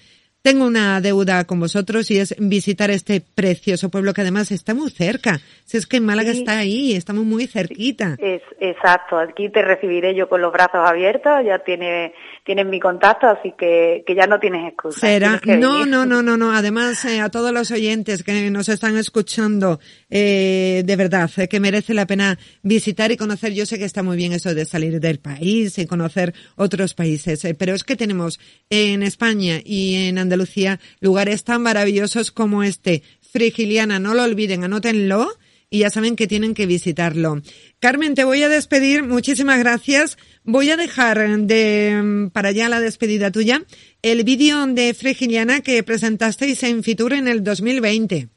tengo 0.46 0.64
una 0.64 1.00
deuda 1.00 1.44
con 1.44 1.58
vosotros 1.58 2.08
y 2.12 2.20
es 2.20 2.36
visitar 2.38 2.88
este 2.92 3.20
precioso 3.20 3.88
pueblo 3.88 4.14
que 4.14 4.20
además 4.20 4.52
está 4.52 4.74
muy 4.74 4.90
cerca. 4.90 5.40
Si 5.64 5.76
es 5.76 5.88
que 5.88 6.00
Málaga 6.00 6.30
está 6.30 6.56
ahí, 6.60 6.94
estamos 6.94 7.24
muy 7.24 7.48
cerquita. 7.48 8.14
Es, 8.20 8.42
exacto, 8.60 9.18
aquí 9.18 9.48
te 9.48 9.62
recibiré 9.62 10.14
yo 10.14 10.28
con 10.28 10.40
los 10.40 10.52
brazos 10.52 10.88
abiertos, 10.88 11.32
ya 11.44 11.58
tiene, 11.58 12.14
tienes 12.46 12.64
mi 12.66 12.78
contacto, 12.78 13.26
así 13.26 13.52
que, 13.58 14.04
que 14.06 14.14
ya 14.14 14.28
no 14.28 14.38
tienes 14.38 14.68
excusa. 14.68 15.00
Será, 15.00 15.40
no, 15.44 15.84
no, 15.84 16.06
no, 16.06 16.22
no, 16.22 16.36
no. 16.36 16.52
Además, 16.52 17.04
eh, 17.04 17.20
a 17.20 17.28
todos 17.28 17.52
los 17.52 17.72
oyentes 17.72 18.22
que 18.22 18.50
nos 18.50 18.68
están 18.68 18.96
escuchando, 18.96 19.80
eh, 20.08 20.82
de 20.86 20.96
verdad, 20.96 21.28
eh, 21.38 21.48
que 21.48 21.58
merece 21.58 21.92
la 21.92 22.06
pena 22.06 22.38
visitar 22.62 23.10
y 23.10 23.16
conocer. 23.16 23.52
Yo 23.52 23.66
sé 23.66 23.78
que 23.78 23.84
está 23.84 24.04
muy 24.04 24.16
bien 24.16 24.32
eso 24.32 24.54
de 24.54 24.64
salir 24.64 25.00
del 25.00 25.18
país 25.18 25.76
y 25.78 25.86
conocer 25.86 26.34
otros 26.54 26.94
países, 26.94 27.44
eh, 27.44 27.54
pero 27.54 27.74
es 27.74 27.82
que 27.82 27.96
tenemos 27.96 28.38
en 28.70 29.02
España 29.02 29.60
y 29.64 30.06
en 30.06 30.18
Andalucía 30.18 30.78
lugares 31.00 31.42
tan 31.42 31.62
maravillosos 31.62 32.30
como 32.30 32.62
este. 32.62 33.02
Frigiliana, 33.32 33.98
no 33.98 34.14
lo 34.14 34.22
olviden, 34.22 34.62
anótenlo 34.62 35.28
y 35.68 35.80
ya 35.80 35.90
saben 35.90 36.16
que 36.16 36.26
tienen 36.26 36.54
que 36.54 36.66
visitarlo. 36.66 37.40
Carmen, 37.78 38.14
te 38.14 38.24
voy 38.24 38.42
a 38.42 38.48
despedir. 38.48 39.02
Muchísimas 39.02 39.58
gracias. 39.58 40.16
Voy 40.44 40.70
a 40.70 40.76
dejar 40.76 41.18
de, 41.40 42.30
para 42.32 42.52
ya 42.52 42.68
la 42.68 42.80
despedida 42.80 43.30
tuya, 43.30 43.62
el 44.02 44.24
vídeo 44.24 44.66
de 44.66 44.94
Frigiliana 44.94 45.60
que 45.60 45.82
presentasteis 45.82 46.62
en 46.62 46.82
Fitur 46.82 47.12
en 47.12 47.28
el 47.28 47.42
2020 47.42 48.28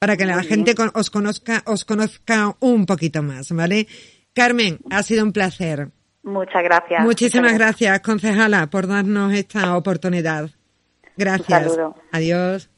para 0.00 0.16
que 0.16 0.24
la 0.24 0.42
gente 0.42 0.74
os 0.94 1.10
conozca, 1.10 1.62
os 1.66 1.84
conozca 1.84 2.56
un 2.60 2.86
poquito 2.86 3.22
más, 3.22 3.52
¿vale? 3.52 3.86
Carmen, 4.32 4.78
ha 4.90 5.02
sido 5.02 5.22
un 5.22 5.32
placer. 5.32 5.90
Muchas 6.22 6.62
gracias. 6.62 7.04
Muchísimas 7.04 7.52
gracias, 7.52 8.00
concejala, 8.00 8.70
por 8.70 8.86
darnos 8.86 9.34
esta 9.34 9.76
oportunidad. 9.76 10.48
Gracias. 11.18 11.66
Un 11.66 11.70
saludo. 11.70 11.94
Adiós. 12.12 12.70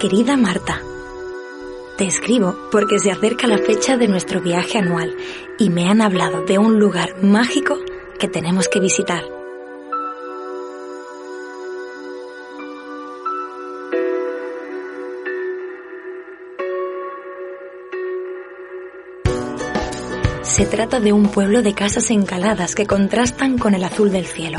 Querida 0.00 0.38
Marta, 0.38 0.80
te 2.00 2.06
escribo 2.06 2.56
porque 2.72 2.98
se 2.98 3.10
acerca 3.10 3.46
la 3.46 3.58
fecha 3.58 3.98
de 3.98 4.08
nuestro 4.08 4.40
viaje 4.40 4.78
anual 4.78 5.14
y 5.58 5.68
me 5.68 5.90
han 5.90 6.00
hablado 6.00 6.46
de 6.46 6.56
un 6.56 6.78
lugar 6.78 7.22
mágico 7.22 7.76
que 8.18 8.26
tenemos 8.26 8.68
que 8.68 8.80
visitar. 8.80 9.22
Se 20.40 20.64
trata 20.64 21.00
de 21.00 21.12
un 21.12 21.28
pueblo 21.28 21.60
de 21.60 21.74
casas 21.74 22.10
encaladas 22.10 22.74
que 22.74 22.86
contrastan 22.86 23.58
con 23.58 23.74
el 23.74 23.84
azul 23.84 24.10
del 24.10 24.24
cielo. 24.24 24.58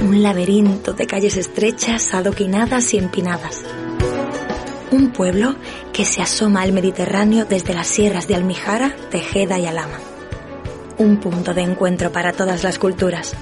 Un 0.00 0.22
laberinto 0.22 0.94
de 0.94 1.06
calles 1.06 1.36
estrechas, 1.36 2.14
adoquinadas 2.14 2.94
y 2.94 2.96
empinadas. 2.96 3.62
Un 4.90 5.10
pueblo 5.10 5.54
que 5.92 6.06
se 6.06 6.22
asoma 6.22 6.62
al 6.62 6.72
Mediterráneo 6.72 7.44
desde 7.44 7.74
las 7.74 7.86
sierras 7.86 8.26
de 8.26 8.34
Almijara, 8.34 8.96
Tejeda 9.10 9.58
y 9.58 9.66
Alama. 9.66 9.98
Un 10.96 11.18
punto 11.18 11.52
de 11.52 11.60
encuentro 11.60 12.10
para 12.10 12.32
todas 12.32 12.64
las 12.64 12.78
culturas. 12.78 13.34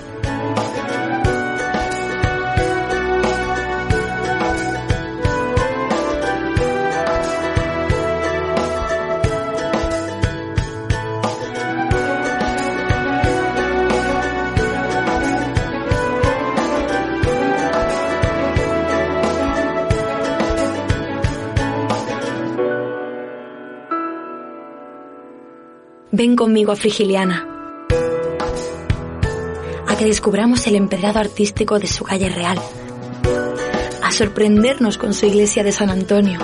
Ven 26.19 26.35
conmigo 26.35 26.73
a 26.73 26.77
Frigiliana. 26.77 27.47
A 29.87 29.97
que 29.99 30.07
descubramos 30.07 30.67
el 30.67 30.75
empedrado 30.75 31.19
artístico 31.19 31.79
de 31.79 31.89
su 31.89 32.05
calle 32.05 32.31
real. 32.31 32.59
A 34.03 34.11
sorprendernos 34.13 34.97
con 34.97 35.13
su 35.13 35.27
iglesia 35.27 35.63
de 35.63 35.73
San 35.73 35.91
Antonio. 35.91 36.39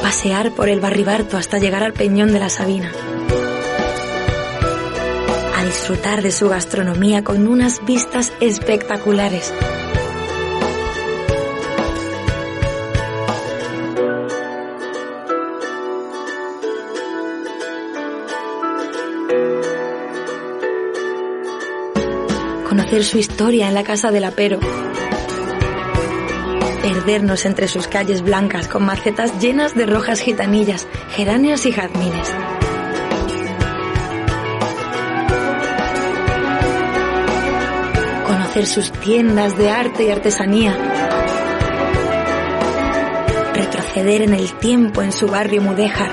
Pasear 0.00 0.52
por 0.52 0.70
el 0.70 0.80
barribarto 0.80 1.36
hasta 1.36 1.58
llegar 1.58 1.82
al 1.82 1.92
Peñón 1.92 2.32
de 2.32 2.38
la 2.38 2.48
Sabina 2.48 2.90
disfrutar 5.68 6.22
de 6.22 6.30
su 6.30 6.48
gastronomía 6.48 7.22
con 7.22 7.46
unas 7.46 7.84
vistas 7.84 8.32
espectaculares. 8.40 9.52
Conocer 22.66 23.04
su 23.04 23.18
historia 23.18 23.68
en 23.68 23.74
la 23.74 23.84
casa 23.84 24.10
del 24.10 24.24
apero. 24.24 24.60
Perdernos 26.80 27.44
entre 27.44 27.68
sus 27.68 27.88
calles 27.88 28.22
blancas 28.22 28.68
con 28.68 28.86
macetas 28.86 29.38
llenas 29.38 29.74
de 29.74 29.84
rojas 29.84 30.20
gitanillas, 30.20 30.86
geranios 31.10 31.66
y 31.66 31.72
jazmines. 31.72 32.47
Sus 38.66 38.90
tiendas 38.92 39.56
de 39.56 39.70
arte 39.70 40.04
y 40.04 40.10
artesanía. 40.10 40.76
Retroceder 43.54 44.22
en 44.22 44.34
el 44.34 44.52
tiempo 44.54 45.02
en 45.02 45.12
su 45.12 45.26
barrio 45.26 45.62
mudéjar 45.62 46.10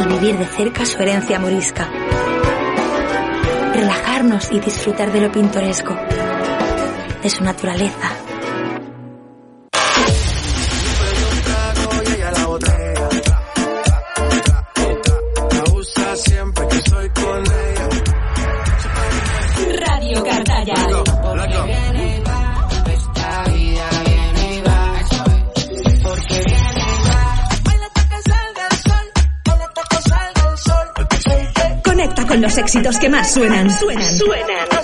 y 0.00 0.08
vivir 0.08 0.38
de 0.38 0.46
cerca 0.46 0.84
su 0.84 1.00
herencia 1.00 1.38
morisca. 1.38 1.88
Relajarnos 3.74 4.50
y 4.52 4.60
disfrutar 4.60 5.12
de 5.12 5.20
lo 5.20 5.32
pintoresco, 5.32 5.96
de 7.22 7.30
su 7.30 7.44
naturaleza, 7.44 8.23
éxitos 32.74 32.98
que 32.98 33.08
más 33.08 33.32
suenan, 33.32 33.70
suenan, 33.70 34.18
suenan. 34.18 34.83